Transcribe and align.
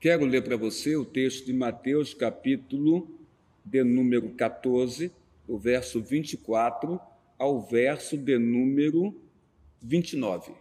Quero 0.00 0.24
ler 0.24 0.44
para 0.44 0.56
você 0.56 0.96
o 0.96 1.04
texto 1.04 1.46
de 1.46 1.52
Mateus, 1.52 2.14
capítulo 2.14 3.08
de 3.64 3.82
número 3.82 4.28
14, 4.30 5.10
o 5.48 5.58
verso 5.58 6.00
24 6.00 7.00
ao 7.36 7.60
verso 7.60 8.16
de 8.16 8.38
número 8.38 9.12
29. 9.82 10.52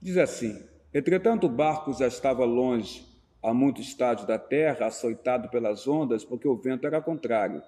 Diz 0.00 0.16
assim: 0.16 0.64
Entretanto, 0.94 1.46
o 1.46 1.50
barco 1.50 1.92
já 1.92 2.06
estava 2.06 2.42
longe, 2.46 3.06
a 3.42 3.52
muito 3.52 3.82
estádio 3.82 4.26
da 4.26 4.38
terra, 4.38 4.86
açoitado 4.86 5.50
pelas 5.50 5.86
ondas, 5.86 6.24
porque 6.24 6.48
o 6.48 6.56
vento 6.56 6.86
era 6.86 7.02
contrário. 7.02 7.62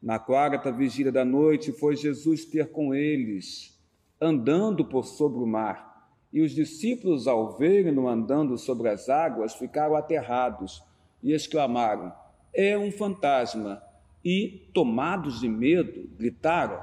Na 0.00 0.18
quarta 0.18 0.72
vigília 0.72 1.12
da 1.12 1.26
noite, 1.26 1.72
foi 1.72 1.94
Jesus 1.94 2.46
ter 2.46 2.70
com 2.70 2.94
eles, 2.94 3.78
andando 4.18 4.82
por 4.82 5.04
sobre 5.04 5.42
o 5.42 5.46
mar. 5.46 5.95
E 6.36 6.42
os 6.42 6.54
discípulos, 6.54 7.26
ao 7.26 7.56
verem-no 7.56 8.06
andando 8.06 8.58
sobre 8.58 8.90
as 8.90 9.08
águas, 9.08 9.54
ficaram 9.54 9.96
aterrados 9.96 10.82
e 11.22 11.32
exclamaram: 11.32 12.12
É 12.52 12.76
um 12.76 12.92
fantasma! 12.92 13.82
E, 14.22 14.68
tomados 14.74 15.40
de 15.40 15.48
medo, 15.48 16.06
gritaram. 16.14 16.78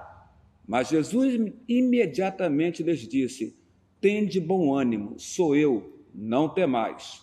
Mas 0.68 0.90
Jesus 0.90 1.36
imediatamente 1.70 2.82
lhes 2.82 3.08
disse: 3.08 3.56
Tende 4.02 4.40
bom 4.40 4.74
ânimo, 4.74 5.20
sou 5.20 5.56
eu, 5.56 6.00
não 6.16 6.50
temais. 6.50 7.22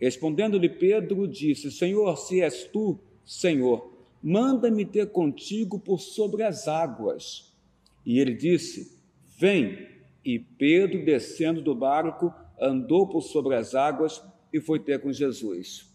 Respondendo-lhe 0.00 0.68
Pedro, 0.68 1.28
disse: 1.28 1.70
Senhor, 1.70 2.16
se 2.16 2.40
és 2.40 2.64
tu, 2.64 2.98
Senhor, 3.24 3.88
manda-me 4.20 4.84
ter 4.84 5.12
contigo 5.12 5.78
por 5.78 6.00
sobre 6.00 6.42
as 6.42 6.66
águas. 6.66 7.56
E 8.04 8.18
ele 8.18 8.34
disse: 8.34 8.98
Vem. 9.38 9.96
E 10.28 10.38
Pedro, 10.38 11.06
descendo 11.06 11.62
do 11.62 11.74
barco, 11.74 12.30
andou 12.60 13.08
por 13.08 13.22
sobre 13.22 13.54
as 13.54 13.74
águas 13.74 14.22
e 14.52 14.60
foi 14.60 14.78
ter 14.78 15.00
com 15.00 15.10
Jesus. 15.10 15.90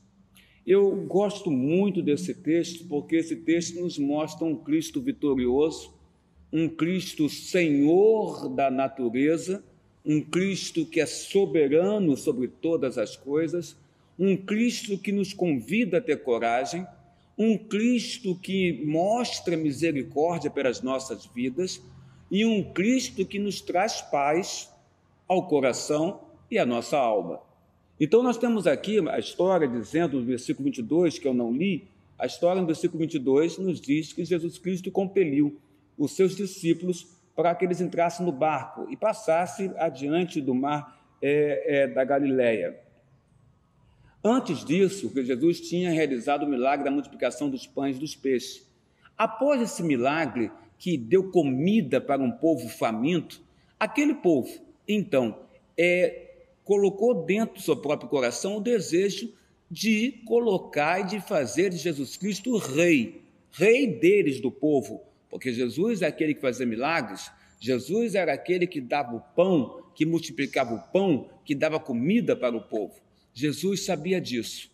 Eu 0.65 1.05
gosto 1.05 1.51
muito 1.51 2.01
desse 2.01 2.33
texto 2.33 2.87
porque 2.87 3.17
esse 3.17 3.35
texto 3.35 3.79
nos 3.79 3.99
mostra 3.99 4.43
um 4.43 4.55
Cristo 4.55 4.99
vitorioso, 4.99 5.93
um 6.51 6.67
Cristo 6.67 7.29
Senhor 7.29 8.49
da 8.49 8.71
natureza, 8.71 9.63
um 10.03 10.19
Cristo 10.19 10.83
que 10.83 10.99
é 10.99 11.05
soberano 11.05 12.17
sobre 12.17 12.47
todas 12.47 12.97
as 12.97 13.15
coisas, 13.15 13.77
um 14.17 14.35
Cristo 14.35 14.97
que 14.97 15.11
nos 15.11 15.31
convida 15.31 15.99
a 15.99 16.01
ter 16.01 16.23
coragem, 16.23 16.87
um 17.37 17.55
Cristo 17.55 18.33
que 18.33 18.83
mostra 18.83 19.55
misericórdia 19.55 20.49
pelas 20.49 20.81
nossas 20.81 21.23
vidas 21.23 21.79
e 22.33 22.43
um 22.47 22.63
Cristo 22.63 23.23
que 23.23 23.37
nos 23.37 23.61
traz 23.61 24.01
paz 24.01 24.67
ao 25.27 25.47
coração 25.47 26.21
e 26.49 26.57
à 26.57 26.65
nossa 26.65 26.97
alma. 26.97 27.39
Então, 27.99 28.23
nós 28.23 28.39
temos 28.39 28.65
aqui 28.65 29.07
a 29.07 29.19
história 29.19 29.67
dizendo, 29.67 30.19
no 30.19 30.25
versículo 30.25 30.65
22, 30.65 31.19
que 31.19 31.27
eu 31.27 31.33
não 31.33 31.53
li, 31.53 31.87
a 32.17 32.25
história 32.25 32.59
no 32.59 32.65
versículo 32.65 33.01
22 33.01 33.59
nos 33.59 33.79
diz 33.79 34.13
que 34.13 34.25
Jesus 34.25 34.57
Cristo 34.57 34.89
compeliu 34.89 35.59
os 35.95 36.15
seus 36.15 36.35
discípulos 36.35 37.05
para 37.35 37.53
que 37.53 37.65
eles 37.65 37.79
entrassem 37.79 38.25
no 38.25 38.31
barco 38.31 38.87
e 38.89 38.97
passassem 38.97 39.71
adiante 39.77 40.41
do 40.41 40.55
mar 40.55 41.05
é, 41.21 41.83
é, 41.83 41.87
da 41.87 42.03
Galileia. 42.03 42.79
Antes 44.23 44.65
disso, 44.65 45.11
Jesus 45.23 45.61
tinha 45.61 45.91
realizado 45.91 46.43
o 46.43 46.49
milagre 46.49 46.83
da 46.83 46.89
multiplicação 46.89 47.47
dos 47.47 47.67
pães 47.67 47.97
e 47.97 47.99
dos 47.99 48.15
peixes. 48.15 48.67
Após 49.15 49.61
esse 49.61 49.83
milagre, 49.83 50.51
que 50.77 50.97
deu 50.97 51.31
comida 51.31 52.01
para 52.01 52.21
um 52.21 52.31
povo 52.31 52.67
faminto, 52.67 53.41
aquele 53.79 54.15
povo, 54.15 54.49
então, 54.87 55.39
é, 55.77 56.31
colocou 56.63 57.25
dentro 57.25 57.55
do 57.55 57.61
seu 57.61 57.77
próprio 57.77 58.09
coração 58.09 58.57
o 58.57 58.61
desejo 58.61 59.33
de 59.69 60.21
colocar 60.25 60.99
e 60.99 61.07
de 61.07 61.21
fazer 61.21 61.69
de 61.69 61.77
Jesus 61.77 62.15
Cristo 62.15 62.57
rei, 62.57 63.21
rei 63.51 63.87
deles, 63.87 64.39
do 64.39 64.51
povo, 64.51 65.01
porque 65.29 65.51
Jesus 65.51 66.01
é 66.01 66.07
aquele 66.07 66.33
que 66.33 66.41
fazia 66.41 66.65
milagres, 66.65 67.31
Jesus 67.59 68.13
era 68.13 68.33
aquele 68.33 68.67
que 68.67 68.81
dava 68.81 69.15
o 69.15 69.21
pão, 69.35 69.81
que 69.95 70.05
multiplicava 70.05 70.73
o 70.73 70.91
pão, 70.91 71.29
que 71.45 71.55
dava 71.55 71.79
comida 71.79 72.35
para 72.35 72.55
o 72.55 72.61
povo. 72.61 72.93
Jesus 73.33 73.85
sabia 73.85 74.19
disso. 74.19 74.69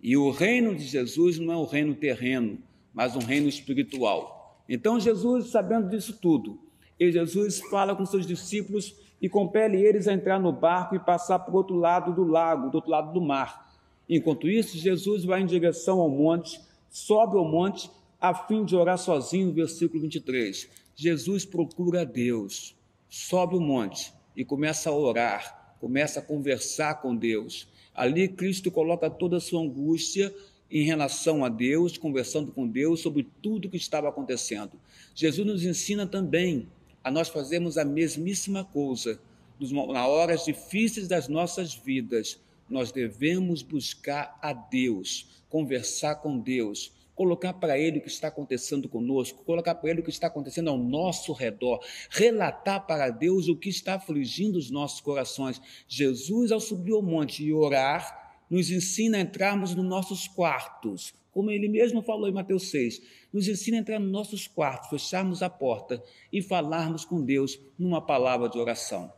E 0.00 0.16
o 0.16 0.30
reino 0.30 0.74
de 0.74 0.84
Jesus 0.84 1.38
não 1.38 1.52
é 1.52 1.56
um 1.56 1.64
reino 1.64 1.94
terreno, 1.94 2.58
mas 2.92 3.16
um 3.16 3.20
reino 3.20 3.48
espiritual. 3.48 4.33
Então 4.68 4.98
Jesus, 4.98 5.48
sabendo 5.48 5.88
disso 5.88 6.18
tudo, 6.20 6.58
e 6.98 7.10
Jesus 7.10 7.60
fala 7.70 7.94
com 7.94 8.06
seus 8.06 8.26
discípulos 8.26 8.94
e 9.20 9.28
compele 9.28 9.78
eles 9.78 10.06
a 10.06 10.12
entrar 10.12 10.38
no 10.38 10.52
barco 10.52 10.94
e 10.94 10.98
passar 10.98 11.38
para 11.38 11.52
o 11.52 11.56
outro 11.56 11.76
lado 11.76 12.12
do 12.12 12.24
lago, 12.24 12.70
do 12.70 12.76
outro 12.76 12.90
lado 12.90 13.12
do 13.12 13.20
mar. 13.20 13.74
Enquanto 14.08 14.48
isso, 14.48 14.76
Jesus 14.76 15.24
vai 15.24 15.40
em 15.40 15.46
direção 15.46 16.00
ao 16.00 16.10
monte, 16.10 16.60
sobe 16.90 17.36
ao 17.36 17.44
monte 17.44 17.90
a 18.20 18.34
fim 18.34 18.64
de 18.64 18.76
orar 18.76 18.98
sozinho, 18.98 19.52
versículo 19.52 20.02
23. 20.02 20.68
Jesus 20.94 21.44
procura 21.44 22.04
Deus, 22.04 22.76
sobe 23.08 23.56
o 23.56 23.60
monte 23.60 24.12
e 24.36 24.44
começa 24.44 24.90
a 24.90 24.94
orar, 24.94 25.74
começa 25.80 26.20
a 26.20 26.22
conversar 26.22 27.00
com 27.00 27.14
Deus. 27.14 27.66
Ali 27.94 28.28
Cristo 28.28 28.70
coloca 28.70 29.08
toda 29.10 29.38
a 29.38 29.40
sua 29.40 29.62
angústia 29.62 30.34
em 30.74 30.82
relação 30.82 31.44
a 31.44 31.48
Deus, 31.48 31.96
conversando 31.96 32.50
com 32.50 32.66
Deus 32.66 33.00
sobre 33.00 33.28
tudo 33.40 33.68
o 33.68 33.70
que 33.70 33.76
estava 33.76 34.08
acontecendo. 34.08 34.72
Jesus 35.14 35.46
nos 35.46 35.64
ensina 35.64 36.04
também 36.04 36.66
a 37.04 37.12
nós 37.12 37.28
fazermos 37.28 37.78
a 37.78 37.84
mesmíssima 37.84 38.64
coisa. 38.64 39.20
Na 39.60 40.08
horas 40.08 40.44
difíceis 40.44 41.06
das 41.06 41.28
nossas 41.28 41.72
vidas, 41.72 42.40
nós 42.68 42.90
devemos 42.90 43.62
buscar 43.62 44.36
a 44.42 44.52
Deus, 44.52 45.42
conversar 45.48 46.16
com 46.16 46.40
Deus, 46.40 46.92
colocar 47.14 47.52
para 47.52 47.78
Ele 47.78 47.98
o 47.98 48.02
que 48.02 48.08
está 48.08 48.26
acontecendo 48.26 48.88
conosco, 48.88 49.44
colocar 49.44 49.76
para 49.76 49.90
Ele 49.90 50.00
o 50.00 50.04
que 50.04 50.10
está 50.10 50.26
acontecendo 50.26 50.70
ao 50.70 50.76
nosso 50.76 51.32
redor, 51.32 51.84
relatar 52.10 52.84
para 52.84 53.10
Deus 53.10 53.46
o 53.46 53.54
que 53.54 53.68
está 53.68 53.94
afligindo 53.94 54.58
os 54.58 54.72
nossos 54.72 55.00
corações. 55.00 55.62
Jesus, 55.86 56.50
ao 56.50 56.58
subir 56.58 56.94
ao 56.94 57.02
monte 57.02 57.44
e 57.44 57.52
orar, 57.52 58.23
nos 58.54 58.70
ensina 58.70 59.18
a 59.18 59.20
entrarmos 59.20 59.74
nos 59.74 59.84
nossos 59.84 60.28
quartos, 60.28 61.12
como 61.32 61.50
ele 61.50 61.68
mesmo 61.68 62.00
falou 62.02 62.28
em 62.28 62.32
Mateus 62.32 62.70
6, 62.70 63.02
nos 63.32 63.48
ensina 63.48 63.78
a 63.78 63.80
entrar 63.80 63.98
nos 63.98 64.12
nossos 64.12 64.46
quartos, 64.46 64.90
fecharmos 64.90 65.42
a 65.42 65.50
porta 65.50 66.00
e 66.32 66.40
falarmos 66.40 67.04
com 67.04 67.20
Deus 67.20 67.58
numa 67.76 68.00
palavra 68.00 68.48
de 68.48 68.56
oração. 68.56 69.12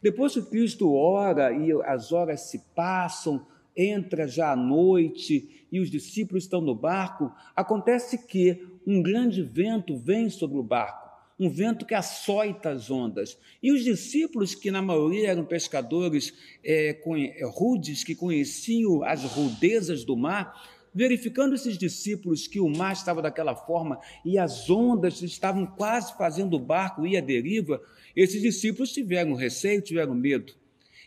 Depois 0.00 0.34
que 0.34 0.42
Cristo 0.42 0.94
ora 0.94 1.52
e 1.52 1.72
as 1.82 2.12
horas 2.12 2.42
se 2.42 2.60
passam, 2.76 3.44
entra 3.76 4.28
já 4.28 4.52
a 4.52 4.56
noite 4.56 5.66
e 5.72 5.80
os 5.80 5.90
discípulos 5.90 6.44
estão 6.44 6.60
no 6.60 6.72
barco, 6.72 7.34
acontece 7.56 8.24
que 8.24 8.64
um 8.86 9.02
grande 9.02 9.42
vento 9.42 9.96
vem 9.96 10.30
sobre 10.30 10.58
o 10.58 10.62
barco 10.62 11.05
um 11.38 11.50
vento 11.50 11.84
que 11.84 11.94
açoita 11.94 12.70
as 12.70 12.90
ondas. 12.90 13.38
E 13.62 13.72
os 13.72 13.84
discípulos, 13.84 14.54
que 14.54 14.70
na 14.70 14.80
maioria 14.80 15.30
eram 15.30 15.44
pescadores 15.44 16.32
é, 16.64 16.98
é, 16.98 17.46
rudes, 17.46 18.02
que 18.02 18.14
conheciam 18.14 19.02
as 19.04 19.22
rudezas 19.22 20.04
do 20.04 20.16
mar, 20.16 20.54
verificando 20.94 21.54
esses 21.54 21.76
discípulos 21.76 22.48
que 22.48 22.58
o 22.58 22.70
mar 22.70 22.94
estava 22.94 23.20
daquela 23.20 23.54
forma 23.54 24.00
e 24.24 24.38
as 24.38 24.70
ondas 24.70 25.20
estavam 25.20 25.66
quase 25.66 26.16
fazendo 26.16 26.56
o 26.56 26.60
barco 26.60 27.06
ir 27.06 27.18
à 27.18 27.20
deriva, 27.20 27.82
esses 28.14 28.40
discípulos 28.40 28.92
tiveram 28.92 29.34
receio, 29.34 29.82
tiveram 29.82 30.14
medo. 30.14 30.54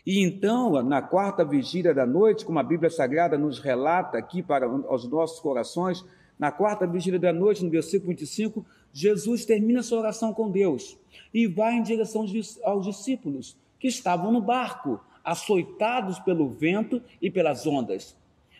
E 0.06 0.22
então, 0.22 0.80
na 0.82 1.02
quarta 1.02 1.44
vigília 1.44 1.92
da 1.92 2.06
noite, 2.06 2.44
como 2.44 2.58
a 2.60 2.62
Bíblia 2.62 2.88
Sagrada 2.88 3.36
nos 3.36 3.58
relata 3.58 4.16
aqui 4.16 4.42
para 4.42 4.68
os 4.68 5.08
nossos 5.08 5.40
corações, 5.40 6.04
na 6.38 6.50
quarta 6.50 6.86
vigília 6.86 7.18
da 7.18 7.32
noite, 7.32 7.62
no 7.64 7.70
versículo 7.70 8.10
25, 8.10 8.64
Jesus 8.92 9.44
termina 9.44 9.82
sua 9.82 10.00
oração 10.00 10.32
com 10.32 10.50
Deus 10.50 10.96
e 11.32 11.46
vai 11.46 11.74
em 11.74 11.82
direção 11.82 12.26
aos 12.64 12.86
discípulos 12.86 13.56
que 13.78 13.88
estavam 13.88 14.32
no 14.32 14.40
barco, 14.40 15.00
açoitados 15.24 16.18
pelo 16.18 16.48
vento 16.48 17.02
e 17.20 17.30
pelas 17.30 17.66
ondas. 17.66 18.16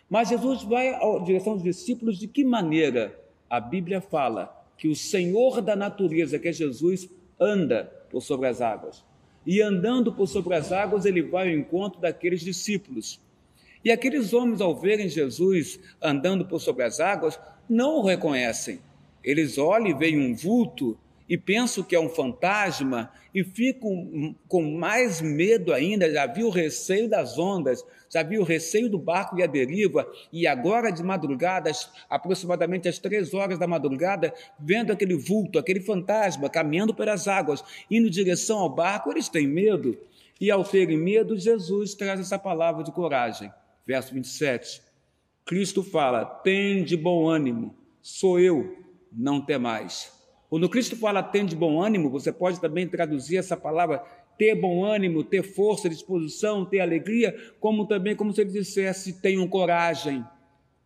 Mas 0.09 0.29
Jesus 0.29 0.63
vai 0.63 0.93
em 0.93 1.23
direção 1.23 1.53
aos 1.53 1.63
discípulos 1.63 2.17
de 2.17 2.27
que 2.27 2.43
maneira? 2.43 3.17
A 3.49 3.59
Bíblia 3.59 4.01
fala 4.01 4.57
que 4.77 4.87
o 4.87 4.95
Senhor 4.95 5.61
da 5.61 5.75
natureza, 5.75 6.39
que 6.39 6.47
é 6.47 6.53
Jesus, 6.53 7.09
anda 7.39 7.85
por 8.09 8.21
sobre 8.21 8.47
as 8.47 8.61
águas. 8.61 9.03
E 9.45 9.61
andando 9.61 10.13
por 10.13 10.27
sobre 10.27 10.55
as 10.55 10.71
águas, 10.71 11.05
ele 11.05 11.21
vai 11.21 11.49
ao 11.49 11.57
encontro 11.57 11.99
daqueles 11.99 12.41
discípulos. 12.41 13.19
E 13.83 13.91
aqueles 13.91 14.33
homens, 14.33 14.61
ao 14.61 14.75
verem 14.75 15.09
Jesus 15.09 15.79
andando 16.01 16.45
por 16.45 16.59
sobre 16.59 16.83
as 16.83 16.99
águas, 16.99 17.39
não 17.69 17.97
o 17.97 18.05
reconhecem. 18.05 18.79
Eles 19.23 19.57
olham 19.57 19.87
e 19.87 19.93
veem 19.93 20.19
um 20.19 20.35
vulto 20.35 20.97
e 21.31 21.37
pensam 21.37 21.81
que 21.81 21.95
é 21.95 21.99
um 21.99 22.09
fantasma 22.09 23.09
e 23.33 23.41
ficam 23.41 24.35
com 24.49 24.61
mais 24.63 25.21
medo 25.21 25.73
ainda. 25.73 26.11
Já 26.11 26.27
viu 26.27 26.47
o 26.47 26.51
receio 26.51 27.07
das 27.07 27.39
ondas, 27.39 27.85
já 28.09 28.21
viu 28.21 28.41
o 28.41 28.43
receio 28.43 28.89
do 28.89 28.99
barco 28.99 29.39
e 29.39 29.43
a 29.43 29.47
deriva, 29.47 30.05
e 30.33 30.45
agora 30.45 30.91
de 30.91 31.01
madrugada, 31.01 31.71
aproximadamente 32.09 32.89
às 32.89 32.99
três 32.99 33.33
horas 33.33 33.57
da 33.57 33.65
madrugada, 33.65 34.33
vendo 34.59 34.91
aquele 34.91 35.15
vulto, 35.15 35.57
aquele 35.57 35.79
fantasma 35.79 36.49
caminhando 36.49 36.93
pelas 36.93 37.27
águas, 37.29 37.63
indo 37.89 38.07
em 38.07 38.11
direção 38.11 38.59
ao 38.59 38.69
barco, 38.69 39.09
eles 39.09 39.29
têm 39.29 39.47
medo. 39.47 39.97
E 40.39 40.51
ao 40.51 40.65
terem 40.65 40.97
medo, 40.97 41.37
Jesus 41.37 41.93
traz 41.93 42.19
essa 42.19 42.37
palavra 42.37 42.83
de 42.83 42.91
coragem. 42.91 43.49
verso 43.85 44.13
27. 44.13 44.81
Cristo 45.45 45.81
fala: 45.81 46.25
tem 46.25 46.83
de 46.83 46.97
bom 46.97 47.27
ânimo, 47.27 47.73
sou 48.01 48.39
eu, 48.39 48.75
não 49.11 49.41
temais. 49.41 50.11
Quando 50.49 50.69
Cristo 50.69 50.95
fala 50.95 51.23
tem 51.23 51.45
de 51.45 51.55
bom 51.55 51.81
ânimo, 51.81 52.09
você 52.09 52.31
pode 52.31 52.59
também 52.59 52.87
traduzir 52.87 53.37
essa 53.37 53.55
palavra 53.55 54.03
ter 54.37 54.55
bom 54.55 54.83
ânimo, 54.83 55.23
ter 55.23 55.43
força, 55.43 55.89
disposição, 55.89 56.65
ter 56.65 56.79
alegria, 56.79 57.35
como 57.59 57.87
também 57.87 58.15
como 58.15 58.33
se 58.33 58.41
ele 58.41 58.51
dissesse 58.51 59.21
tenham 59.21 59.47
coragem, 59.47 60.25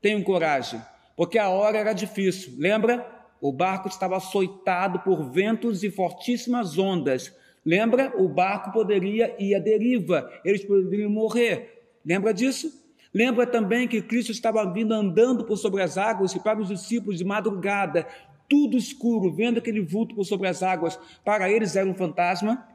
tenham 0.01 0.21
coragem, 0.21 0.81
porque 1.15 1.39
a 1.39 1.49
hora 1.49 1.77
era 1.77 1.93
difícil. 1.93 2.53
Lembra? 2.57 3.09
O 3.41 3.51
barco 3.51 3.87
estava 3.87 4.17
açoitado 4.17 4.99
por 4.99 5.31
ventos 5.31 5.83
e 5.83 5.89
fortíssimas 5.89 6.77
ondas. 6.77 7.33
Lembra? 7.65 8.13
O 8.17 8.27
barco 8.27 8.71
poderia 8.71 9.35
ir 9.39 9.55
à 9.55 9.59
deriva, 9.59 10.31
eles 10.43 10.63
poderiam 10.63 11.09
morrer. 11.09 11.97
Lembra 12.05 12.33
disso? 12.33 12.84
Lembra 13.15 13.47
também 13.47 13.87
que 13.87 14.01
Cristo 14.01 14.33
estava 14.33 14.69
vindo 14.69 14.93
andando 14.93 15.45
por 15.45 15.55
sobre 15.55 15.81
as 15.81 15.97
águas 15.97 16.35
e 16.35 16.39
para 16.41 16.59
os 16.59 16.67
discípulos 16.67 17.17
de 17.17 17.23
madrugada, 17.23 18.05
tudo 18.49 18.75
escuro, 18.75 19.31
vendo 19.31 19.57
aquele 19.57 19.79
vulto 19.79 20.13
por 20.13 20.25
sobre 20.25 20.49
as 20.49 20.61
águas, 20.61 20.99
para 21.23 21.49
eles 21.49 21.77
era 21.77 21.87
um 21.87 21.93
fantasma. 21.93 22.67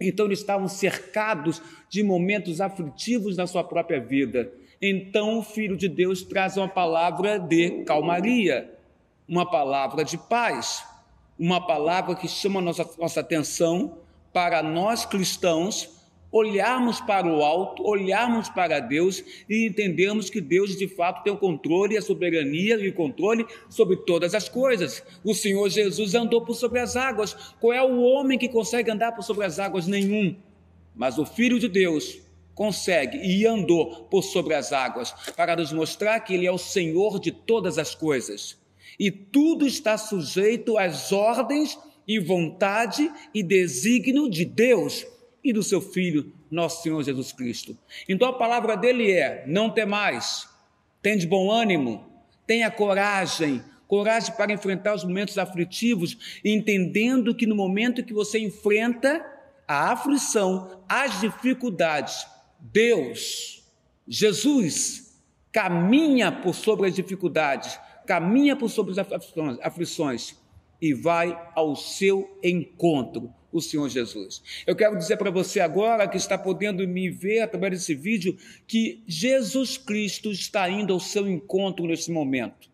Então 0.00 0.26
eles 0.26 0.40
estavam 0.40 0.66
cercados 0.66 1.62
de 1.88 2.02
momentos 2.02 2.60
aflitivos 2.60 3.36
na 3.36 3.46
sua 3.46 3.62
própria 3.62 4.00
vida. 4.00 4.52
Então 4.82 5.38
o 5.38 5.44
Filho 5.44 5.76
de 5.76 5.88
Deus 5.88 6.22
traz 6.22 6.56
uma 6.56 6.68
palavra 6.68 7.38
de 7.38 7.84
calmaria, 7.84 8.76
uma 9.28 9.48
palavra 9.48 10.04
de 10.04 10.18
paz, 10.18 10.84
uma 11.38 11.64
palavra 11.64 12.16
que 12.16 12.26
chama 12.26 12.60
nossa, 12.60 12.84
nossa 12.98 13.20
atenção 13.20 13.98
para 14.32 14.60
nós 14.60 15.06
cristãos 15.06 15.97
olharmos 16.30 17.00
para 17.00 17.26
o 17.26 17.42
alto, 17.42 17.82
olharmos 17.82 18.48
para 18.48 18.80
Deus 18.80 19.24
e 19.48 19.66
entendermos 19.66 20.28
que 20.28 20.40
Deus 20.40 20.76
de 20.76 20.86
fato 20.86 21.22
tem 21.22 21.32
o 21.32 21.38
controle, 21.38 21.96
a 21.96 22.02
soberania 22.02 22.76
e 22.76 22.88
o 22.88 22.94
controle 22.94 23.46
sobre 23.68 23.96
todas 23.96 24.34
as 24.34 24.48
coisas. 24.48 25.02
O 25.24 25.34
Senhor 25.34 25.68
Jesus 25.68 26.14
andou 26.14 26.42
por 26.44 26.54
sobre 26.54 26.80
as 26.80 26.96
águas. 26.96 27.34
Qual 27.60 27.72
é 27.72 27.82
o 27.82 28.00
homem 28.02 28.38
que 28.38 28.48
consegue 28.48 28.90
andar 28.90 29.12
por 29.12 29.22
sobre 29.22 29.46
as 29.46 29.58
águas? 29.58 29.86
Nenhum. 29.86 30.36
Mas 30.94 31.18
o 31.18 31.24
Filho 31.24 31.58
de 31.58 31.68
Deus 31.68 32.18
consegue 32.54 33.18
e 33.18 33.46
andou 33.46 34.04
por 34.10 34.22
sobre 34.22 34.54
as 34.54 34.72
águas 34.72 35.12
para 35.36 35.54
nos 35.54 35.72
mostrar 35.72 36.20
que 36.20 36.34
Ele 36.34 36.46
é 36.46 36.52
o 36.52 36.58
Senhor 36.58 37.20
de 37.20 37.30
todas 37.30 37.78
as 37.78 37.94
coisas. 37.94 38.58
E 38.98 39.10
tudo 39.10 39.66
está 39.66 39.96
sujeito 39.96 40.76
às 40.76 41.12
ordens 41.12 41.78
e 42.06 42.18
vontade 42.18 43.08
e 43.32 43.42
desígnio 43.42 44.28
de 44.28 44.44
Deus 44.44 45.06
e 45.50 45.52
do 45.52 45.62
seu 45.62 45.80
Filho, 45.80 46.32
nosso 46.50 46.82
Senhor 46.82 47.02
Jesus 47.02 47.32
Cristo. 47.32 47.76
Então 48.08 48.28
a 48.28 48.32
palavra 48.32 48.76
dele 48.76 49.10
é: 49.10 49.44
não 49.46 49.70
temais, 49.70 50.48
de 51.02 51.26
bom 51.26 51.50
ânimo, 51.50 52.04
tenha 52.46 52.70
coragem, 52.70 53.62
coragem 53.86 54.34
para 54.34 54.52
enfrentar 54.52 54.94
os 54.94 55.04
momentos 55.04 55.38
aflitivos, 55.38 56.40
entendendo 56.44 57.34
que 57.34 57.46
no 57.46 57.56
momento 57.56 58.04
que 58.04 58.12
você 58.12 58.38
enfrenta 58.38 59.24
a 59.66 59.92
aflição, 59.92 60.82
as 60.88 61.20
dificuldades, 61.20 62.26
Deus, 62.60 63.64
Jesus, 64.06 65.18
caminha 65.50 66.30
por 66.30 66.54
sobre 66.54 66.88
as 66.88 66.94
dificuldades, 66.94 67.78
caminha 68.06 68.54
por 68.54 68.68
sobre 68.68 68.92
as 68.92 69.06
aflições 69.62 70.37
e 70.80 70.94
vai 70.94 71.36
ao 71.54 71.74
seu 71.74 72.38
encontro 72.42 73.32
o 73.52 73.60
Senhor 73.60 73.88
Jesus. 73.88 74.42
Eu 74.66 74.76
quero 74.76 74.96
dizer 74.96 75.16
para 75.16 75.30
você 75.30 75.60
agora 75.60 76.06
que 76.06 76.16
está 76.16 76.36
podendo 76.36 76.86
me 76.86 77.08
ver 77.08 77.40
através 77.40 77.72
desse 77.72 77.94
vídeo 77.94 78.36
que 78.66 79.02
Jesus 79.06 79.78
Cristo 79.78 80.30
está 80.30 80.68
indo 80.68 80.92
ao 80.92 81.00
seu 81.00 81.28
encontro 81.28 81.86
nesse 81.86 82.10
momento, 82.10 82.70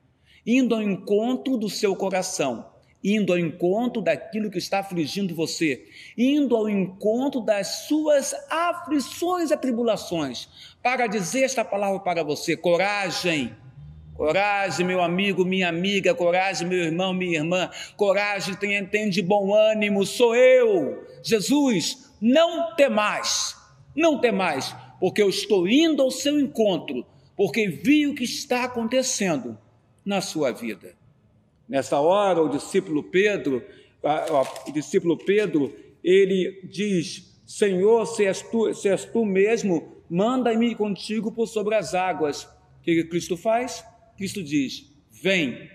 indo 0.47 0.75
ao 0.75 0.83
encontro 0.83 1.57
do 1.57 1.71
seu 1.71 1.95
coração, 1.95 2.67
indo 3.03 3.33
ao 3.33 3.39
encontro 3.39 4.03
daquilo 4.03 4.51
que 4.51 4.59
está 4.59 4.81
afligindo 4.81 5.35
você, 5.35 5.87
indo 6.17 6.57
ao 6.57 6.69
encontro 6.69 7.41
das 7.41 7.87
suas 7.87 8.35
aflições 8.51 9.51
e 9.51 9.55
atribulações, 9.55 10.49
para 10.83 11.07
dizer 11.07 11.45
esta 11.45 11.65
palavra 11.65 12.01
para 12.01 12.25
você: 12.25 12.57
coragem 12.57 13.55
Coragem, 14.15 14.87
meu 14.87 15.03
amigo, 15.03 15.45
minha 15.45 15.69
amiga, 15.69 16.15
coragem, 16.15 16.69
meu 16.69 16.79
irmão, 16.79 17.13
minha 17.13 17.39
irmã, 17.39 17.69
coragem, 17.97 18.55
tenha, 18.55 18.87
tenha 18.87 19.11
de 19.11 19.21
bom 19.21 19.53
ânimo, 19.53 20.07
sou 20.07 20.37
eu, 20.37 21.05
Jesus, 21.21 22.13
não 22.21 22.77
temais, 22.77 23.57
não 23.95 24.21
temais, 24.21 24.75
porque 25.01 25.21
eu 25.21 25.29
estou 25.29 25.67
indo 25.67 26.01
ao 26.01 26.13
seu 26.13 26.39
encontro, 26.39 27.05
porque 27.37 27.67
vi 27.67 28.07
o 28.07 28.15
que 28.15 28.23
está 28.23 28.65
acontecendo 28.65 29.59
na 30.05 30.21
sua 30.21 30.53
vida. 30.53 30.95
Nessa 31.69 31.99
hora, 31.99 32.41
o 32.41 32.49
discípulo 32.49 33.03
Pedro, 33.03 33.65
o 34.69 34.73
discípulo 34.73 35.17
Pedro, 35.17 35.75
ele 36.05 36.61
diz: 36.71 37.41
Senhor, 37.45 38.07
se 38.07 38.27
és 38.27 38.43
tu, 38.43 38.73
se 38.75 38.89
és 38.89 39.05
tu 39.05 39.25
mesmo, 39.25 40.03
manda-me 40.09 40.75
contigo 40.77 41.33
por 41.33 41.49
sobre 41.49 41.75
as 41.75 41.95
águas. 41.95 42.45
O 42.45 42.83
que 42.85 43.03
Cristo 43.05 43.37
faz? 43.37 43.85
Cristo 44.17 44.43
diz: 44.43 44.91
Vem. 45.11 45.71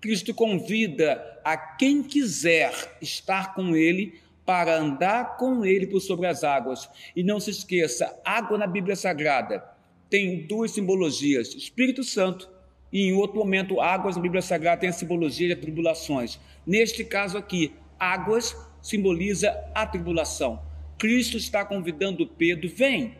Cristo 0.00 0.34
convida 0.34 1.40
a 1.42 1.56
quem 1.56 2.02
quiser 2.02 2.98
estar 3.00 3.54
com 3.54 3.74
Ele 3.74 4.20
para 4.44 4.76
andar 4.78 5.38
com 5.38 5.64
Ele 5.64 5.86
por 5.86 6.00
sobre 6.00 6.26
as 6.26 6.44
águas. 6.44 6.88
E 7.16 7.22
não 7.22 7.40
se 7.40 7.50
esqueça: 7.50 8.14
água 8.24 8.58
na 8.58 8.66
Bíblia 8.66 8.96
Sagrada 8.96 9.64
tem 10.10 10.46
duas 10.46 10.72
simbologias: 10.72 11.54
Espírito 11.54 12.04
Santo 12.04 12.48
e, 12.92 13.08
em 13.08 13.12
outro 13.14 13.38
momento, 13.38 13.80
águas 13.80 14.16
na 14.16 14.22
Bíblia 14.22 14.42
Sagrada 14.42 14.82
tem 14.82 14.90
a 14.90 14.92
simbologia 14.92 15.48
de 15.48 15.56
tribulações. 15.56 16.38
Neste 16.66 17.02
caso 17.02 17.36
aqui, 17.36 17.72
águas 17.98 18.56
simboliza 18.80 19.50
a 19.74 19.86
tribulação. 19.86 20.62
Cristo 20.98 21.36
está 21.36 21.64
convidando 21.64 22.26
Pedro, 22.26 22.68
vem, 22.68 23.16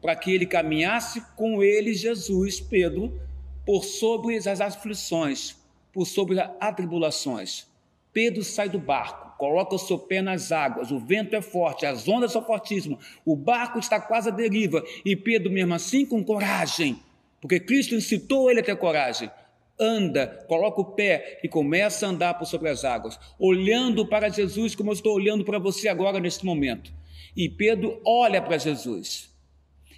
para 0.00 0.16
que 0.16 0.32
ele 0.32 0.46
caminhasse 0.46 1.20
com 1.36 1.62
ele, 1.62 1.92
Jesus, 1.92 2.60
Pedro, 2.60 3.20
por 3.68 3.84
sobre 3.84 4.34
as 4.34 4.62
aflições, 4.62 5.54
por 5.92 6.06
sobre 6.06 6.40
as 6.40 6.50
atribulações. 6.58 7.66
Pedro 8.14 8.42
sai 8.42 8.66
do 8.70 8.78
barco, 8.78 9.36
coloca 9.36 9.74
o 9.74 9.78
seu 9.78 9.98
pé 9.98 10.22
nas 10.22 10.50
águas, 10.50 10.90
o 10.90 10.98
vento 10.98 11.36
é 11.36 11.42
forte, 11.42 11.84
as 11.84 12.08
ondas 12.08 12.32
são 12.32 12.42
fortíssimas, 12.42 12.98
o 13.26 13.36
barco 13.36 13.78
está 13.78 14.00
quase 14.00 14.30
à 14.30 14.32
deriva, 14.32 14.82
e 15.04 15.14
Pedro, 15.14 15.52
mesmo 15.52 15.74
assim, 15.74 16.06
com 16.06 16.24
coragem, 16.24 16.98
porque 17.42 17.60
Cristo 17.60 17.94
incitou 17.94 18.50
ele 18.50 18.60
a 18.60 18.64
ter 18.64 18.74
coragem, 18.74 19.30
anda, 19.78 20.26
coloca 20.48 20.80
o 20.80 20.86
pé 20.94 21.38
e 21.44 21.46
começa 21.46 22.06
a 22.06 22.08
andar 22.08 22.38
por 22.38 22.46
sobre 22.46 22.70
as 22.70 22.86
águas, 22.86 23.20
olhando 23.38 24.06
para 24.06 24.30
Jesus 24.30 24.74
como 24.74 24.88
eu 24.88 24.94
estou 24.94 25.14
olhando 25.14 25.44
para 25.44 25.58
você 25.58 25.88
agora 25.88 26.18
neste 26.18 26.42
momento. 26.42 26.90
E 27.36 27.50
Pedro 27.50 28.00
olha 28.02 28.40
para 28.40 28.56
Jesus 28.56 29.28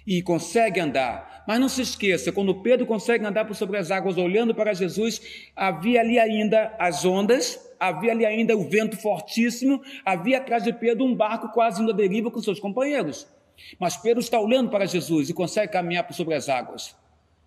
e 0.05 0.21
consegue 0.21 0.79
andar. 0.79 1.43
Mas 1.47 1.59
não 1.59 1.69
se 1.69 1.81
esqueça, 1.81 2.31
quando 2.31 2.61
Pedro 2.61 2.85
consegue 2.85 3.25
andar 3.25 3.45
por 3.45 3.55
sobre 3.55 3.77
as 3.77 3.91
águas 3.91 4.17
olhando 4.17 4.53
para 4.53 4.73
Jesus, 4.73 5.21
havia 5.55 6.01
ali 6.01 6.19
ainda 6.19 6.75
as 6.79 7.03
ondas, 7.03 7.59
havia 7.79 8.11
ali 8.11 8.25
ainda 8.25 8.55
o 8.55 8.69
vento 8.69 8.97
fortíssimo, 8.97 9.81
havia 10.05 10.37
atrás 10.37 10.63
de 10.63 10.71
Pedro 10.71 11.05
um 11.05 11.15
barco 11.15 11.49
quase 11.49 11.81
indo 11.81 11.91
à 11.91 11.95
deriva 11.95 12.29
com 12.29 12.41
seus 12.41 12.59
companheiros. 12.59 13.27
Mas 13.79 13.97
Pedro 13.97 14.19
está 14.19 14.39
olhando 14.39 14.69
para 14.69 14.85
Jesus 14.85 15.29
e 15.29 15.33
consegue 15.33 15.71
caminhar 15.71 16.05
por 16.05 16.13
sobre 16.13 16.35
as 16.35 16.49
águas. 16.49 16.95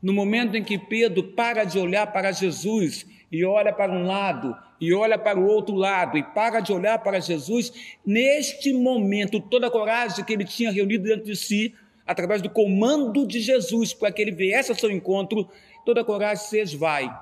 No 0.02 0.12
momento 0.12 0.56
em 0.56 0.62
que 0.62 0.78
Pedro 0.78 1.22
para 1.32 1.64
de 1.64 1.78
olhar 1.78 2.12
para 2.12 2.30
Jesus 2.30 3.06
e 3.32 3.44
olha 3.44 3.72
para 3.72 3.92
um 3.92 4.06
lado 4.06 4.54
e 4.80 4.92
olha 4.92 5.16
para 5.16 5.38
o 5.38 5.46
outro 5.46 5.74
lado 5.74 6.18
e 6.18 6.22
para 6.22 6.60
de 6.60 6.72
olhar 6.72 6.98
para 6.98 7.20
Jesus, 7.20 7.72
neste 8.04 8.72
momento, 8.72 9.40
toda 9.40 9.68
a 9.68 9.70
coragem 9.70 10.24
que 10.24 10.32
ele 10.32 10.44
tinha 10.44 10.70
reunido 10.70 11.04
dentro 11.04 11.24
de 11.24 11.36
si 11.36 11.74
através 12.06 12.42
do 12.42 12.50
comando 12.50 13.26
de 13.26 13.40
Jesus, 13.40 13.94
para 13.94 14.12
que 14.12 14.20
ele 14.20 14.32
viesse 14.32 14.70
ao 14.70 14.78
seu 14.78 14.90
encontro, 14.90 15.48
toda 15.84 16.04
coragem 16.04 16.44
se 16.44 16.60
esvai, 16.60 17.12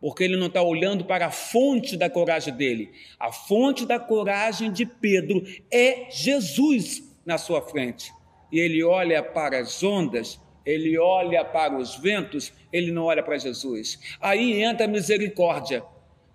porque 0.00 0.24
ele 0.24 0.36
não 0.36 0.46
está 0.46 0.62
olhando 0.62 1.04
para 1.04 1.26
a 1.26 1.30
fonte 1.30 1.96
da 1.96 2.08
coragem 2.08 2.54
dele. 2.54 2.90
A 3.18 3.30
fonte 3.30 3.86
da 3.86 3.98
coragem 3.98 4.72
de 4.72 4.84
Pedro 4.86 5.44
é 5.70 6.08
Jesus 6.10 7.02
na 7.24 7.38
sua 7.38 7.62
frente. 7.62 8.12
E 8.50 8.58
ele 8.58 8.82
olha 8.82 9.22
para 9.22 9.60
as 9.60 9.82
ondas, 9.82 10.40
ele 10.64 10.98
olha 10.98 11.44
para 11.44 11.76
os 11.76 11.96
ventos, 11.96 12.52
ele 12.72 12.90
não 12.90 13.04
olha 13.04 13.22
para 13.22 13.38
Jesus. 13.38 13.98
Aí 14.20 14.62
entra 14.62 14.86
a 14.86 14.88
misericórdia, 14.88 15.82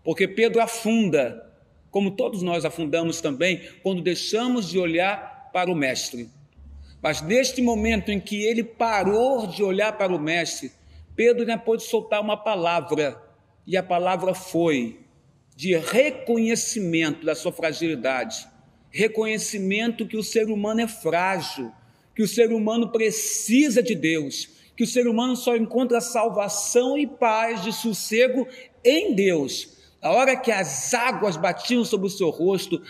porque 0.04 0.27
Pedro 0.27 0.62
afunda, 0.62 1.44
como 1.92 2.12
todos 2.12 2.42
nós 2.42 2.66
afundamos 2.66 3.22
também, 3.22 3.62
quando 3.84 4.01
deixamos 4.01 4.70
de 4.70 4.80
olhar 4.80 5.50
para 5.51 5.72
o 5.72 5.75
Mestre. 5.75 6.30
Mas 7.01 7.22
neste 7.22 7.62
momento 7.62 8.10
em 8.12 8.20
que 8.20 8.44
ele 8.44 8.63
parou 8.63 9.48
de 9.48 9.63
olhar 9.63 9.98
para 9.98 10.13
o 10.13 10.20
mestre, 10.20 10.72
Pedro 11.16 11.42
ainda 11.42 11.58
pôde 11.58 11.84
soltar 11.84 12.22
uma 12.22 12.38
palavra, 12.38 13.22
e 13.66 13.75
a 13.75 13.84
palavra 13.84 14.34
foi 14.34 15.00
de 15.56 15.75
reconhecimento 15.75 17.25
da 17.25 17.36
sua 17.36 17.51
fragilidade, 17.51 18.48
reconhecimento 18.89 20.06
que 20.08 20.18
o 20.18 20.24
ser 20.24 20.50
humano 20.50 20.82
é 20.82 20.88
frágil, 20.88 21.72
que 22.16 22.24
o 22.24 22.27
ser 22.27 22.51
humano 22.51 22.92
precisa 22.92 23.82
de 23.82 23.96
Deus, 23.96 24.50
que 24.75 24.84
o 24.84 24.88
ser 24.88 25.08
humano 25.08 25.36
só 25.36 25.56
encontra 25.56 26.00
salvação 26.00 26.98
e 26.98 27.08
paz 27.08 27.63
de 27.63 27.74
sossego 27.74 28.48
em 28.84 29.13
Deus. 29.13 29.77
Na 30.01 30.12
hora 30.12 30.36
que 30.36 30.51
as 30.51 30.94
águas 30.94 31.36
batiam 31.36 31.84
sobre 31.84 32.08
o 32.08 32.10
seu 32.10 32.30
rosto, 32.30 32.82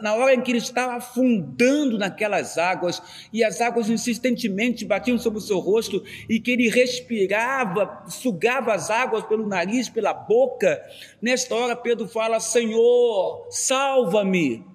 na 0.00 0.14
hora 0.14 0.32
em 0.32 0.40
que 0.40 0.52
ele 0.52 0.58
estava 0.58 0.94
afundando 0.94 1.98
naquelas 1.98 2.56
águas, 2.56 3.02
e 3.32 3.42
as 3.42 3.60
águas 3.60 3.90
insistentemente 3.90 4.84
batiam 4.84 5.18
sobre 5.18 5.38
o 5.38 5.42
seu 5.42 5.58
rosto, 5.58 6.02
e 6.28 6.38
que 6.38 6.52
ele 6.52 6.68
respirava, 6.68 8.04
sugava 8.08 8.72
as 8.72 8.90
águas 8.90 9.24
pelo 9.24 9.46
nariz, 9.46 9.88
pela 9.88 10.14
boca, 10.14 10.80
nesta 11.20 11.54
hora 11.54 11.74
Pedro 11.74 12.06
fala: 12.06 12.38
Senhor, 12.38 13.46
salva-me. 13.50 14.71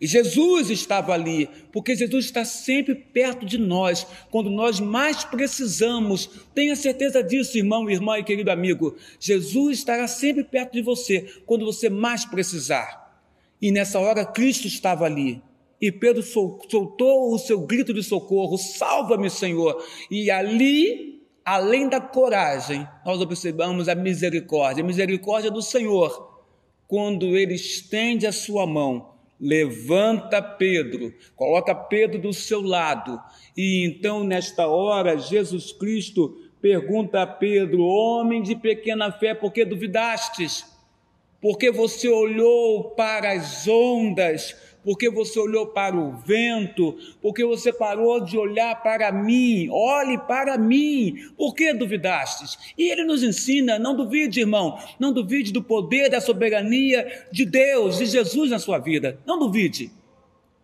E 0.00 0.06
Jesus 0.06 0.70
estava 0.70 1.12
ali, 1.12 1.46
porque 1.70 1.94
Jesus 1.94 2.24
está 2.24 2.42
sempre 2.42 2.94
perto 2.94 3.44
de 3.44 3.58
nós, 3.58 4.06
quando 4.30 4.48
nós 4.48 4.80
mais 4.80 5.24
precisamos. 5.24 6.30
Tenha 6.54 6.74
certeza 6.74 7.22
disso, 7.22 7.58
irmão, 7.58 7.90
irmã 7.90 8.18
e 8.18 8.24
querido 8.24 8.50
amigo. 8.50 8.96
Jesus 9.18 9.78
estará 9.78 10.08
sempre 10.08 10.42
perto 10.42 10.72
de 10.72 10.80
você, 10.80 11.28
quando 11.44 11.66
você 11.66 11.90
mais 11.90 12.24
precisar. 12.24 13.20
E 13.60 13.70
nessa 13.70 14.00
hora, 14.00 14.24
Cristo 14.24 14.66
estava 14.66 15.04
ali. 15.04 15.42
E 15.78 15.92
Pedro 15.92 16.22
soltou 16.22 17.34
o 17.34 17.38
seu 17.38 17.60
grito 17.60 17.92
de 17.92 18.02
socorro: 18.02 18.56
Salva-me, 18.56 19.28
Senhor. 19.28 19.84
E 20.10 20.30
ali, 20.30 21.22
além 21.44 21.90
da 21.90 22.00
coragem, 22.00 22.88
nós 23.04 23.20
observamos 23.20 23.86
a 23.86 23.94
misericórdia, 23.94 24.82
a 24.82 24.86
misericórdia 24.86 25.50
do 25.50 25.60
Senhor, 25.60 26.40
quando 26.88 27.36
ele 27.36 27.54
estende 27.54 28.26
a 28.26 28.32
sua 28.32 28.66
mão 28.66 29.09
levanta 29.40 30.42
Pedro, 30.42 31.14
coloca 31.34 31.74
Pedro 31.74 32.20
do 32.20 32.32
seu 32.32 32.60
lado. 32.60 33.18
E 33.56 33.84
então, 33.86 34.22
nesta 34.22 34.66
hora, 34.66 35.16
Jesus 35.16 35.72
Cristo 35.72 36.36
pergunta 36.60 37.22
a 37.22 37.26
Pedro: 37.26 37.84
Homem 37.84 38.42
de 38.42 38.54
pequena 38.54 39.10
fé, 39.10 39.34
por 39.34 39.52
que 39.52 39.64
duvidastes? 39.64 40.66
Porque 41.40 41.70
você 41.70 42.06
olhou 42.08 42.90
para 42.90 43.32
as 43.32 43.66
ondas 43.66 44.54
porque 44.84 45.10
você 45.10 45.38
olhou 45.38 45.66
para 45.68 45.96
o 45.96 46.16
vento, 46.16 46.96
porque 47.20 47.44
você 47.44 47.72
parou 47.72 48.20
de 48.20 48.36
olhar 48.38 48.82
para 48.82 49.12
mim. 49.12 49.68
Olhe 49.70 50.18
para 50.18 50.56
mim. 50.56 51.16
Por 51.36 51.54
que 51.54 51.72
duvidastes? 51.72 52.58
E 52.76 52.90
ele 52.90 53.04
nos 53.04 53.22
ensina: 53.22 53.78
não 53.78 53.96
duvide, 53.96 54.40
irmão, 54.40 54.78
não 54.98 55.12
duvide 55.12 55.52
do 55.52 55.62
poder, 55.62 56.10
da 56.10 56.20
soberania 56.20 57.26
de 57.30 57.44
Deus, 57.44 57.98
de 57.98 58.06
Jesus 58.06 58.50
na 58.50 58.58
sua 58.58 58.78
vida. 58.78 59.18
Não 59.26 59.38
duvide. 59.38 59.90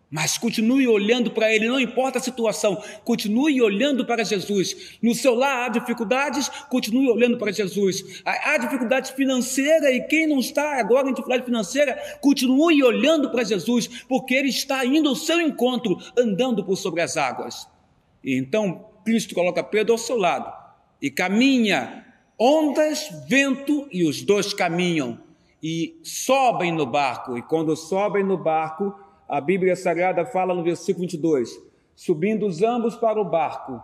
Mas 0.09 0.39
continue 0.39 0.87
olhando 0.87 1.33
para 1.33 1.53
Ele, 1.53 1.67
não 1.69 1.81
importa 1.81 2.19
a 2.19 2.23
situação, 2.23 2.81
continue 3.05 3.61
olhando 3.61 4.07
para 4.07 4.25
Jesus. 4.25 4.97
No 5.03 5.15
seu 5.15 5.35
lar 5.35 5.67
há 5.67 5.69
dificuldades, 5.69 6.49
continue 6.71 7.11
olhando 7.11 7.37
para 7.39 7.51
Jesus. 7.51 8.23
Há 8.25 8.57
dificuldade 8.57 9.13
financeira 9.15 9.91
e 9.91 10.07
quem 10.07 10.29
não 10.29 10.39
está 10.39 10.79
agora 10.79 11.09
em 11.09 11.13
dificuldade 11.13 11.45
financeira, 11.45 12.01
continue 12.21 12.85
olhando 12.85 13.31
para 13.31 13.43
Jesus, 13.43 14.05
porque 14.09 14.35
Ele 14.35 14.49
está 14.49 14.85
indo 14.85 15.09
ao 15.09 15.17
seu 15.17 15.41
encontro, 15.41 15.99
andando 16.17 16.65
por 16.65 16.77
sobre 16.77 17.03
as 17.03 17.17
águas. 17.17 17.67
E 18.23 18.37
então 18.37 18.87
Cristo 19.05 19.35
coloca 19.35 19.63
Pedro 19.63 19.93
ao 19.93 19.99
seu 19.99 20.17
lado 20.17 20.53
e 21.03 21.11
caminha, 21.11 22.05
ondas, 22.39 23.09
vento 23.29 23.89
e 23.93 24.05
os 24.05 24.23
dois 24.23 24.55
caminham 24.55 25.19
e 25.61 25.99
sobem 26.03 26.73
no 26.73 26.87
barco. 26.87 27.37
E 27.37 27.43
quando 27.43 27.75
sobem 27.77 28.23
no 28.23 28.39
barco, 28.39 28.95
a 29.29 29.41
Bíblia 29.41 29.77
Sagrada 29.77 30.25
fala 30.25 30.55
no 30.55 30.63
versículo 30.63 31.03
22: 31.03 31.59
subindo 31.95 32.47
os 32.47 32.63
ambos 32.63 32.95
para 32.95 33.21
o 33.21 33.25
barco, 33.25 33.83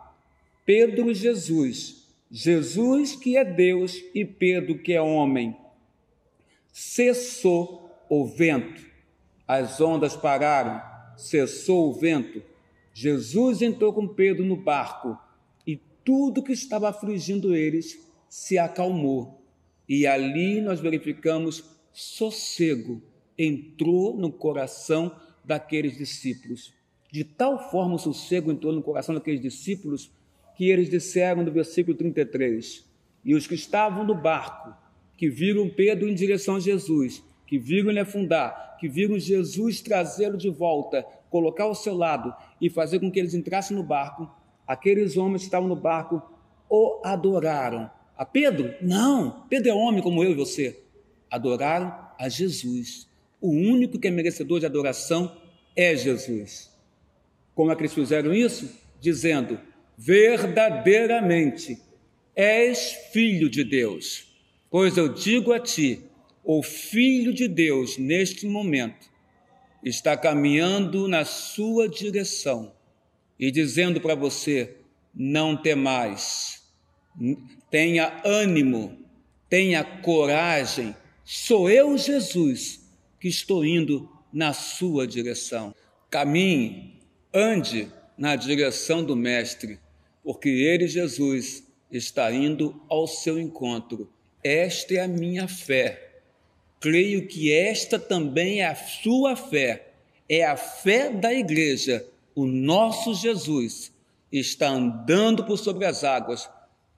Pedro 0.65 1.11
e 1.11 1.15
Jesus, 1.15 2.09
Jesus 2.31 3.17
que 3.17 3.37
é 3.37 3.45
Deus 3.45 4.03
e 4.15 4.25
Pedro 4.25 4.79
que 4.79 4.93
é 4.93 5.01
homem. 5.01 5.57
Cessou 6.73 7.91
o 8.09 8.25
vento, 8.25 8.83
as 9.47 9.81
ondas 9.81 10.17
pararam, 10.17 10.81
cessou 11.17 11.91
o 11.91 11.93
vento. 11.93 12.43
Jesus 12.95 13.63
entrou 13.63 13.93
com 13.93 14.07
Pedro 14.07 14.45
no 14.45 14.57
barco 14.57 15.19
e 15.67 15.77
tudo 16.05 16.43
que 16.43 16.53
estava 16.53 16.89
afligindo 16.89 17.55
eles 17.55 17.99
se 18.29 18.59
acalmou. 18.59 19.43
E 19.89 20.07
ali 20.07 20.61
nós 20.61 20.81
verificamos 20.81 21.65
sossego 21.93 23.03
entrou 23.37 24.17
no 24.17 24.31
coração 24.31 25.15
daqueles 25.45 25.97
discípulos. 25.97 26.73
De 27.11 27.25
tal 27.25 27.71
forma 27.71 27.95
o 27.95 27.99
sossego 27.99 28.51
entrou 28.51 28.73
no 28.73 28.83
coração 28.83 29.15
daqueles 29.15 29.41
discípulos 29.41 30.11
que 30.57 30.71
eles 30.71 30.89
disseram 30.89 31.43
no 31.43 31.51
versículo 31.51 31.97
33: 31.97 32.85
E 33.25 33.35
os 33.35 33.47
que 33.47 33.55
estavam 33.55 34.05
no 34.05 34.15
barco, 34.15 34.75
que 35.17 35.29
viram 35.29 35.69
Pedro 35.69 36.09
em 36.09 36.15
direção 36.15 36.57
a 36.57 36.61
Jesus, 36.61 37.23
que 37.47 37.59
viram 37.59 37.91
ele 37.91 38.01
afundar, 38.01 38.77
que 38.79 38.89
viram 38.89 39.19
Jesus 39.19 39.81
trazê-lo 39.81 40.37
de 40.37 40.49
volta, 40.49 41.03
colocar 41.31 41.65
ao 41.65 41.75
seu 41.75 41.95
lado 41.95 42.35
e 42.61 42.71
fazer 42.71 42.99
com 42.99 43.11
que 43.11 43.19
eles 43.19 43.35
entrassem 43.35 43.77
no 43.77 43.83
barco, 43.83 44.29
aqueles 44.67 45.17
homens 45.17 45.43
que 45.43 45.47
estavam 45.47 45.69
no 45.69 45.77
barco 45.77 46.23
o 46.69 47.03
adoraram. 47.05 47.91
A 48.17 48.25
Pedro? 48.25 48.75
Não, 48.81 49.45
Pedro 49.49 49.71
é 49.71 49.75
homem 49.75 50.03
como 50.03 50.25
eu 50.25 50.31
e 50.31 50.35
você. 50.35 50.83
Adoraram 51.31 51.95
a 52.19 52.29
Jesus. 52.29 53.07
O 53.43 53.51
único 53.51 53.99
que 53.99 54.07
é 54.07 54.11
merecedor 54.13 54.61
de 54.61 54.67
adoração 54.67 55.37
é 55.75 55.97
Jesus. 55.97 56.71
Como 57.57 57.73
é 57.73 57.75
que 57.75 57.83
eles 57.83 57.93
fizeram 57.93 58.33
isso? 58.33 58.71
Dizendo: 59.01 59.59
verdadeiramente 59.99 61.77
és 62.37 62.93
filho 63.13 63.51
de 63.51 63.65
Deus. 63.65 64.29
Pois 64.71 64.97
eu 64.97 65.09
digo 65.09 65.53
a 65.53 65.59
ti, 65.59 66.05
o 66.45 66.63
filho 66.63 67.35
de 67.35 67.49
Deus, 67.49 67.99
neste 67.99 68.47
momento, 68.47 69.11
está 69.83 70.17
caminhando 70.17 71.09
na 71.09 71.25
sua 71.25 71.89
direção 71.89 72.73
e 73.41 73.51
dizendo 73.51 74.01
para 74.01 74.15
você: 74.15 74.77
não 75.13 75.57
temais, 75.57 76.63
tenha 77.69 78.23
ânimo, 78.25 78.97
tenha 79.49 79.83
coragem, 79.83 80.95
sou 81.25 81.69
eu, 81.69 81.99
Jesus 81.99 82.82
que 83.23 83.29
estou 83.29 83.65
indo 83.65 84.11
na 84.33 84.53
sua 84.53 85.07
direção. 85.07 85.73
Caminhe, 86.11 86.99
ande 87.33 87.89
na 88.19 88.35
direção 88.35 89.05
do 89.05 89.15
Mestre, 89.15 89.79
porque 90.25 90.49
ele, 90.49 90.89
Jesus, 90.89 91.63
está 91.89 92.33
indo 92.33 92.83
ao 92.89 93.07
seu 93.07 93.39
encontro. 93.39 94.13
Esta 94.43 94.95
é 94.95 95.01
a 95.03 95.07
minha 95.07 95.47
fé. 95.47 96.15
Creio 96.81 97.29
que 97.29 97.53
esta 97.53 97.97
também 97.97 98.61
é 98.61 98.67
a 98.67 98.75
sua 98.75 99.37
fé, 99.37 99.93
é 100.29 100.45
a 100.45 100.57
fé 100.57 101.09
da 101.09 101.33
igreja. 101.33 102.05
O 102.35 102.45
nosso 102.45 103.15
Jesus 103.15 103.93
está 104.33 104.69
andando 104.69 105.45
por 105.45 105.57
sobre 105.57 105.87
as 105.87 106.03
águas, 106.03 106.51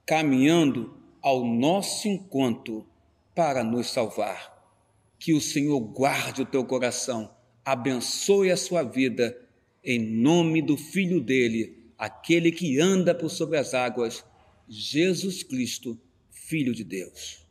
caminhando 0.07 0.97
ao 1.21 1.45
nosso 1.45 2.09
encontro 2.09 2.87
para 3.35 3.62
nos 3.62 3.90
salvar. 3.90 4.53
Que 5.18 5.33
o 5.33 5.40
Senhor 5.40 5.80
guarde 5.80 6.42
o 6.42 6.47
teu 6.47 6.64
coração, 6.64 7.35
abençoe 7.64 8.50
a 8.50 8.56
sua 8.56 8.83
vida, 8.83 9.38
em 9.83 9.99
nome 9.99 10.61
do 10.61 10.76
Filho 10.76 11.21
dele, 11.21 11.92
aquele 11.99 12.50
que 12.50 12.80
anda 12.80 13.14
por 13.14 13.30
sobre 13.30 13.59
as 13.59 13.75
águas, 13.75 14.25
Jesus 14.68 15.42
Cristo, 15.42 15.99
Filho 16.30 16.75
de 16.75 16.85
Deus. 16.85 17.44